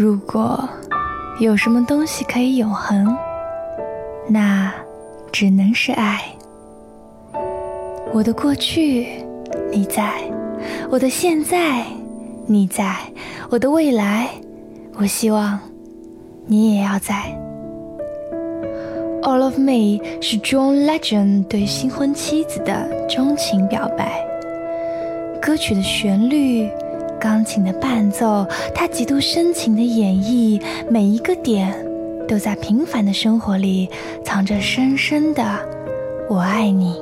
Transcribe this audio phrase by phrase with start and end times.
[0.00, 0.56] 如果
[1.40, 3.16] 有什么东西可以永恒，
[4.28, 4.72] 那
[5.32, 6.20] 只能是爱。
[8.12, 9.08] 我的过去，
[9.72, 10.04] 你在；
[10.88, 11.82] 我的现在，
[12.46, 12.84] 你在；
[13.50, 14.28] 我的未来，
[14.96, 15.58] 我希望
[16.46, 17.36] 你也要在。
[19.22, 24.24] All of Me 是 John Legend 对新婚妻子的钟情表白。
[25.42, 26.70] 歌曲的旋律。
[27.18, 31.74] 钢琴的伴奏，他极度深情的演绎，每一个点
[32.26, 33.88] 都在平凡的生活里
[34.24, 35.44] 藏着深深的
[36.30, 37.00] “我爱你”。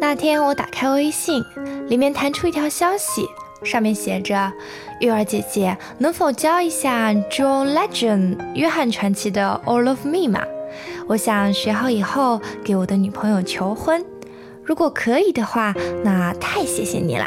[0.00, 1.42] 那天我打开微信，
[1.88, 3.26] 里面弹出一条消息，
[3.62, 4.52] 上面写着
[5.00, 10.42] ：“玉儿姐姐，能否教一下 John Legend 约翰传奇的 All of Me 吗？
[11.06, 14.02] 我想学好以后给我的女朋友求婚。”
[14.68, 15.74] 如果可以的话，
[16.04, 17.26] 那太谢谢你了。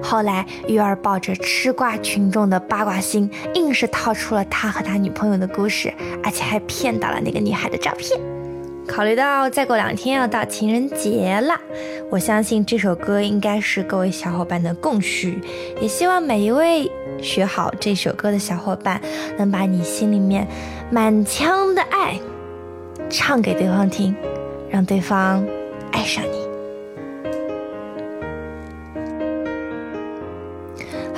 [0.00, 8.20] 后来，鱼儿抱着吃瓜群众的八卦心，硬是套出了他和他女朋友的故事，而且还骗到了那个女孩的照片。
[8.86, 11.60] 考虑到再过两天要到情人节了，
[12.08, 15.40] 我相信这首歌应该是各位小伙伴的共需。
[15.80, 16.88] 也希望每一位
[17.20, 19.00] 学好这首歌的小伙伴，
[19.36, 20.46] 能把你心里面
[20.88, 22.16] 满腔的爱
[23.08, 24.14] 唱给对方听，
[24.70, 25.44] 让对方
[25.90, 26.39] 爱上你。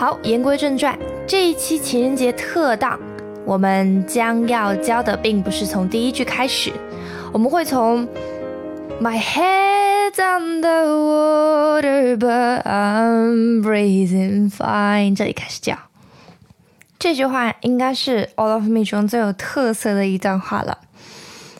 [0.02, 2.98] 好，言归正传，这一期情人节特档，
[3.46, 6.72] 我们将要教的并不是从第一句开始，
[7.32, 8.04] 我们会从
[9.00, 15.78] My head's under water, but I'm breathing fine 这里开始教。
[16.98, 20.78] 这句话应该是 All of Me 中最有特色的一段话了。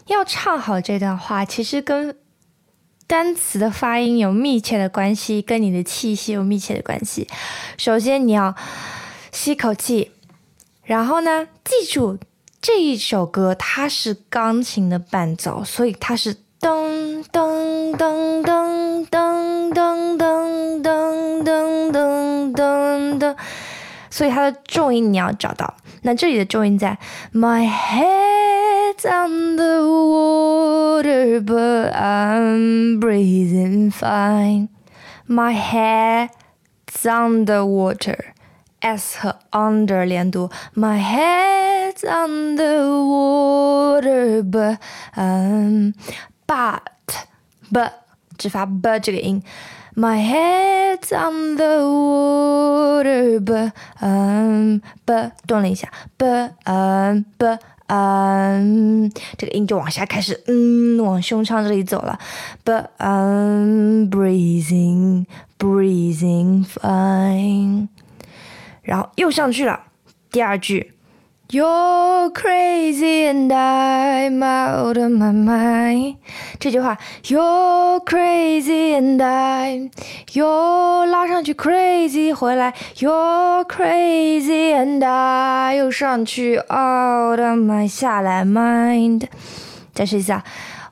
[0.09, 2.17] 要唱好这段话，其实跟
[3.13, 7.29] 单词的发音有密切的关系，跟你的气息有密切的关系。
[7.77, 8.55] 首先，你要
[9.31, 10.13] 吸口气，
[10.83, 12.19] 然后呢，记住
[12.63, 23.36] 这一首歌它是钢琴的伴奏，所以它是噔噔噔噔噔噔噔噔噔噔噔噔，
[24.09, 25.75] 所以它的重音你要找到。
[26.01, 26.98] 那这里的重音在
[27.35, 30.42] My head's on the wall
[31.02, 34.70] water, but I'm breathing fine.
[35.28, 38.33] My head's on the water.
[38.80, 44.78] S 和 under 连读，My head's on the water, but
[45.16, 45.94] um,
[46.45, 46.82] but
[47.72, 47.92] but
[48.38, 49.42] 只发 but 这个音。
[49.95, 55.89] My head's on the water, but um, but 顿了一下，
[56.20, 57.61] but um, but
[57.95, 62.19] 嗯这个音就往下开始，嗯，往胸腔这里走了
[62.64, 65.27] ，but I'm breathing,
[65.58, 67.89] breathing fine，
[68.80, 69.79] 然后又上去了，
[70.30, 70.95] 第二句。
[71.52, 76.17] You're crazy and I'm out of my mind。
[76.58, 79.91] 这句话，You're crazy and I'm
[80.33, 89.27] you 拉上去，crazy 回来，You're crazy and I 又上去，out of my 下来，mind。
[89.92, 90.42] 再试一下，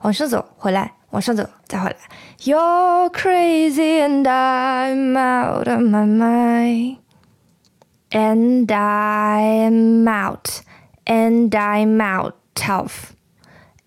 [0.02, 1.96] 往上走，回来，往上走，再回来。
[2.42, 6.96] You're crazy and I'm out of my mind。
[8.11, 10.61] and I'm out,
[11.05, 12.35] and I'm out
[12.67, 13.13] of,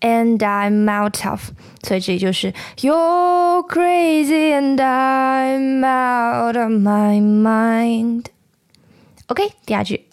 [0.01, 1.51] and I'm out of，
[1.83, 10.07] 所以这里就是 You're crazy and I'm out of my mind。OK，第二句，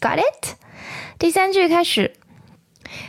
[0.00, 0.54] Got it？
[1.18, 2.14] 第三句开始。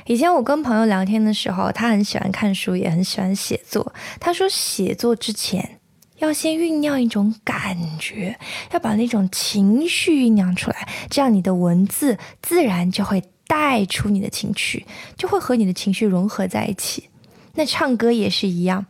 [0.06, 3.94] 以前我跟朋友聊天的时候，他很喜欢看书，也很喜欢写作。
[4.20, 5.77] 他说，写作之前
[6.19, 8.37] 要先酝酿一种感觉，
[8.73, 14.85] 要把那种情绪酝酿出来，这样你的文字自然就会带出你的情绪，
[15.17, 17.09] 就会和你的情绪融合在一起。
[17.55, 18.87] 那唱歌也是一样，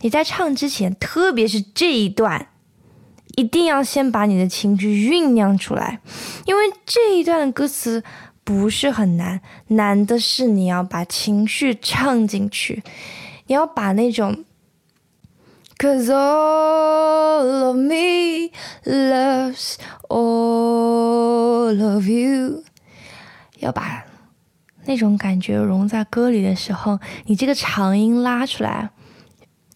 [0.00, 2.48] 你在唱之前，特别是这一段，
[3.36, 6.00] 一定要先把你的情绪酝酿出来，
[6.46, 8.02] 因为这一段的歌词
[8.44, 12.82] 不是很难，难的是你要把情绪唱进去，
[13.46, 14.44] 你要把那种。
[15.82, 18.52] Cause all of me
[18.84, 19.74] loves
[20.08, 22.62] all of you。
[23.58, 24.04] 要把
[24.84, 28.90] 那种感觉融在歌里的时候，你这个长音拉出来，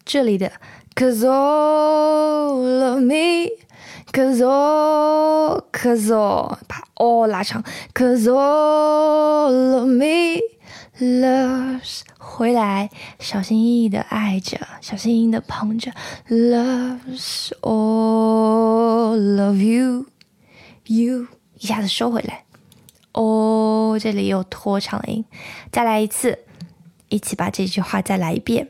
[0.05, 0.49] 这里的
[0.95, 3.49] Cause all of me
[4.13, 7.61] Cause all, cause all，把 all 拉长。
[7.93, 10.39] Cause all of me
[10.99, 12.89] loves，回来，
[13.19, 15.91] 小心翼翼的爱着，小心翼翼的捧着。
[16.29, 21.27] Loves all of you，you，
[21.57, 22.43] 一下子收回来。
[23.13, 25.25] 哦，这里有拖长音，
[25.71, 26.39] 再来一次，
[27.09, 28.69] 一起把这句话再来一遍。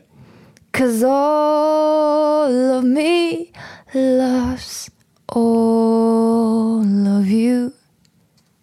[0.72, 3.48] Cause all of me
[3.92, 4.88] loves
[5.26, 7.72] all of you。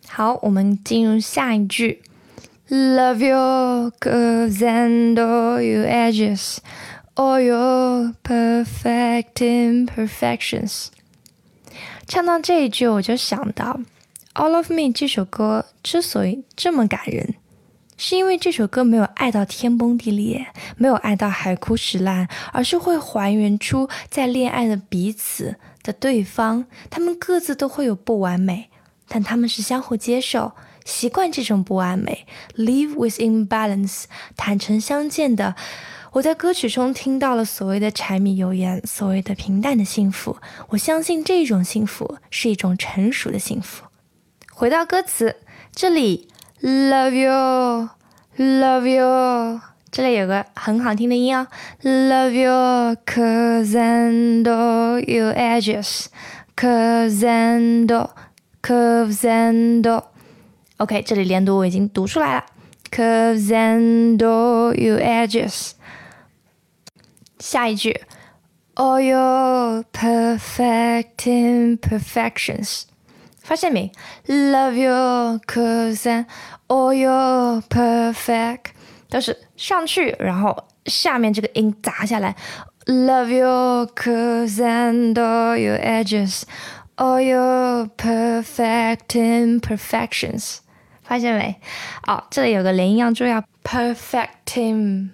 [0.07, 2.01] 好，我们进入下一句。
[2.67, 6.57] Love your curves and all your edges,
[7.13, 10.87] all your perfect imperfections。
[12.07, 13.79] 唱到这一句，我就想到。
[14.41, 17.35] 《All of Me》这首歌之所以这么感人，
[17.97, 28.71] 是因为这首歌没有爱到天崩地裂，没有爱到海枯石烂，而是会还原出在恋爱的彼此的对方，他们各自都会有不完美，
[29.07, 30.51] 但他们是相互接受、
[30.85, 34.05] 习惯这种不完美，live within balance，
[34.37, 35.55] 坦诚相见的。
[36.13, 40.37] 我在歌曲中听到了所谓的柴米油盐，所谓的平淡的幸福。
[40.69, 43.83] 我相信这种幸福是一种成熟的幸福。
[44.53, 45.35] 回到歌词，
[45.73, 46.29] 这里
[46.61, 49.59] love you，love you，
[49.91, 51.47] 这里有个很好听的音哦
[51.83, 59.81] ，love your curves and all your edges，curves and all，curves and
[60.77, 62.45] OK，这里连读我已经读出来了
[62.91, 65.71] ，curves and all your edges，
[67.39, 68.01] 下一句
[68.75, 72.83] ，all your perfect imperfections。
[73.41, 73.89] 发现没
[74.27, 76.25] ？Love your cousin,
[76.67, 78.71] all your perfect，
[79.09, 82.35] 都是上去，然后下面这个音砸下来。
[82.85, 86.41] Love your cousin, all your edges,
[86.97, 90.57] all your perfect imperfections。
[91.04, 91.56] 发现没？
[92.06, 93.30] 哦，这里有个连音要注意，
[93.64, 95.08] perfect im,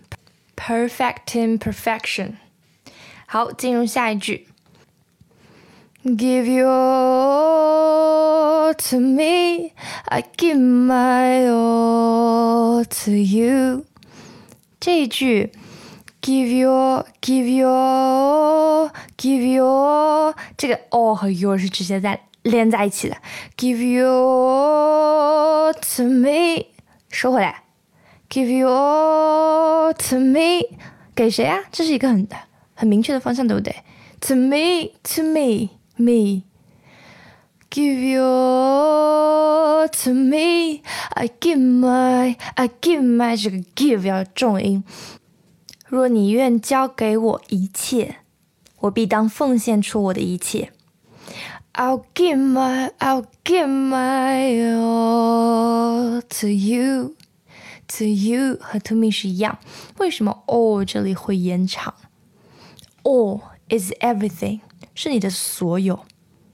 [0.56, 2.32] perfect imperfection。
[3.26, 4.48] 好，进入下一句。
[6.04, 9.72] Give your all to me,
[10.04, 13.86] I give my all to you。
[14.78, 15.50] 这一句，
[16.22, 23.17] give your give your give your，这个 all 和 your 是直接在 连在一起的。
[23.57, 26.65] Give your to me，
[27.09, 27.63] 收回来。
[28.29, 30.77] Give your to me，
[31.13, 31.59] 给谁啊？
[31.71, 32.27] 这是一个很
[32.73, 33.75] 很明确的方向，对不对
[34.21, 35.69] ？To me, to me。
[36.01, 36.43] me.
[37.69, 44.83] Give your to me, I give my, I give my 这个 give 要重音。
[45.87, 48.15] 若你愿交给我一切，
[48.79, 50.71] 我必当奉献出我的一切。
[51.74, 57.14] I'll give my, I'll give my all to you,
[57.88, 59.58] to you 和 to me 是一样。
[59.98, 61.94] 为什么 all 这里会延长？
[63.02, 64.60] All is everything。
[64.94, 66.06] 是你的所有，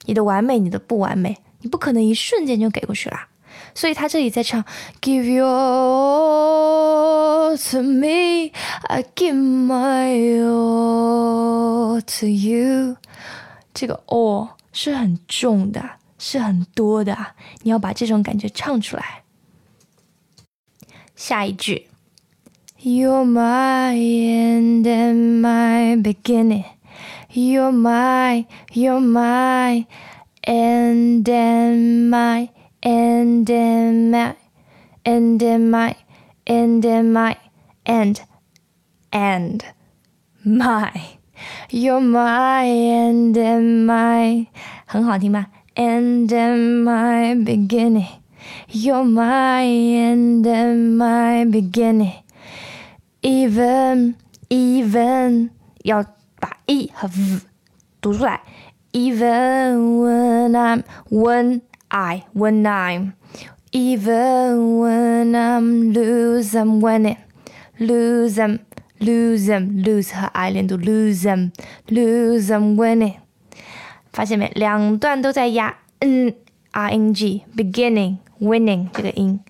[0.06, 3.28] 你的完美，你的不完美，你不可能一瞬间就给过去啦。
[3.74, 4.64] 所以他这里在唱，
[5.00, 8.50] Give your all to me,
[8.88, 12.96] I give my all to you。
[13.72, 14.48] 这个 all
[14.79, 17.17] 是很重的，是很多的，
[17.63, 19.23] 你要把这种感觉唱出来。
[21.15, 21.87] 下一句
[22.79, 26.65] ，You're my end and my beginning。
[27.33, 29.87] You're my, you're my,
[30.43, 32.49] end and my,
[32.81, 34.35] end and my,
[35.03, 35.95] end and my,
[36.45, 37.35] end and my,
[37.83, 38.17] end,
[39.09, 39.61] and
[40.45, 41.16] my.
[41.70, 44.46] You're my and then my，
[44.86, 45.46] 很好听吧？
[45.74, 48.08] And then my beginning.
[48.68, 52.22] You're my and then my beginning.
[53.22, 54.14] Even,
[54.48, 55.50] even
[55.84, 56.04] 要
[56.40, 57.40] 把 e 和 v
[58.00, 58.40] 读出来，
[58.92, 63.12] even when I'm when I when I'm
[63.70, 67.16] even when I'm lose I'm winning
[67.78, 68.58] lose I'm
[68.98, 71.50] lose I'm lose 和 I 连读 lose I'm
[71.88, 73.14] lose I'm winning，
[74.12, 74.50] 发现没？
[74.54, 76.34] 两段都在压 n
[76.70, 79.40] r n g beginning winning 这个音。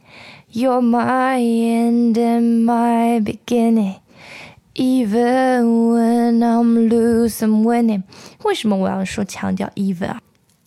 [0.53, 8.05] You're my end and my beginning。Even when I'm losing, winning，
[8.43, 10.23] 为什么我要说强调 even 啊？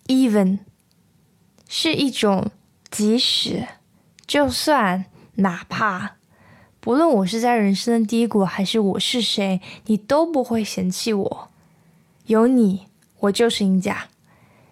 [0.08, 0.60] Even
[1.68, 2.52] 是一种
[2.92, 3.66] 即使，
[4.28, 5.06] 就算，
[5.38, 6.18] 哪怕，
[6.81, 11.49] 不论我是在人生的低谷，还是我是谁，你都不会嫌弃我。
[12.27, 12.87] 有你，
[13.19, 14.09] 我就是赢家。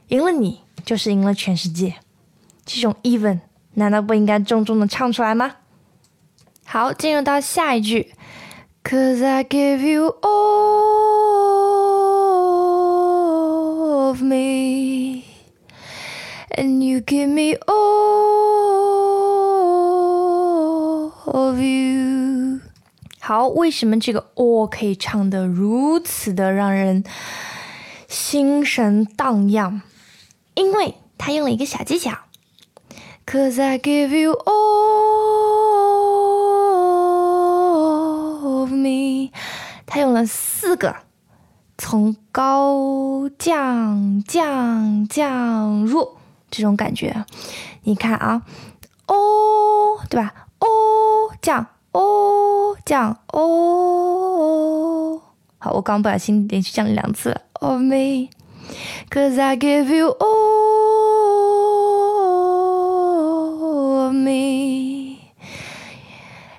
[0.09, 1.97] 赢了你就是赢了全世界。
[2.65, 3.41] 这种 even
[3.75, 5.57] 难道不应该重重的唱出来吗？
[6.65, 8.15] 好，进入到下一句
[8.83, 10.29] ，Cause I give you all
[14.09, 15.25] of me,
[16.57, 17.88] and you give me all
[21.39, 22.61] of you。
[23.21, 27.05] 好，为什么这个 all 可以唱得如此的让人
[28.09, 29.83] 心神荡漾？
[30.55, 32.17] 因为他用了一个小技巧
[33.27, 34.59] ，Cause I give you all
[38.61, 39.31] of me，
[39.87, 40.97] 他用了四个，
[41.77, 46.17] 从高降降降弱
[46.51, 47.25] 这种感觉。
[47.83, 48.43] 你看啊，
[49.07, 50.48] 哦，对吧？
[51.49, 55.21] 哦，降，哦，降，哦。
[55.59, 58.29] 好，我刚不小心连续降了两次了，of me。
[59.11, 60.27] Cause I give you all
[64.05, 65.33] of me,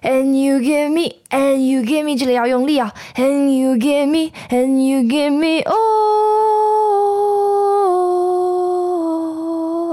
[0.01, 5.62] and you give me, and you give me，这里要用力啊，and you give me, and you give me
[5.62, 5.75] all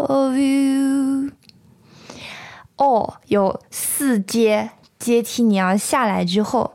[0.08, 1.32] of you。
[2.78, 4.70] 哦，有四阶
[5.06, 6.74] 阶梯，你要下来之后，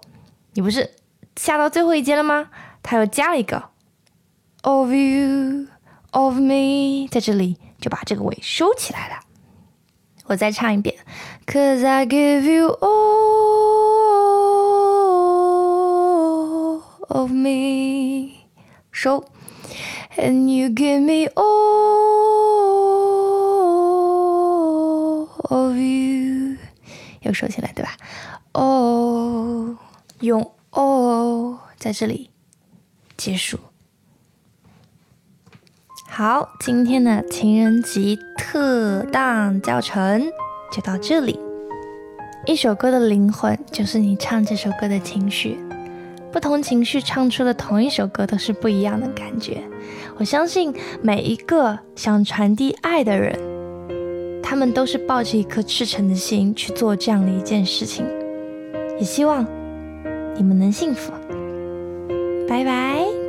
[0.54, 0.92] 你不是
[1.36, 2.48] 下到最后一阶了吗？
[2.82, 3.62] 它又加了一个。
[4.62, 5.68] of you,
[6.12, 9.16] of me，在这里就把这个尾收起来了。
[10.28, 10.96] 我再唱一遍
[11.46, 13.42] ，Cause I give you all
[17.10, 18.46] of me，
[18.94, 19.26] 收
[20.16, 21.61] ，and you give me all
[27.42, 27.98] 收起来，对吧
[28.54, 29.76] 哦
[30.20, 32.30] 用哦在这里
[33.18, 33.58] 结束。
[36.08, 40.32] 好，今天的情人节特档教程
[40.72, 41.40] 就到这里。
[42.46, 45.58] 一首歌的灵魂就是你唱这首歌的情绪，
[46.32, 49.64] 不同情绪唱出了同一首歌都是不一样的感觉。
[50.18, 50.72] 我相信
[51.02, 53.40] 每一个想传递爱的人，
[54.52, 58.06] 他们都是抱着一颗赤诚的心去做这样的一件事情。
[59.00, 59.46] 也希望
[60.36, 61.14] 你们能幸福。
[62.50, 63.21] 拜拜。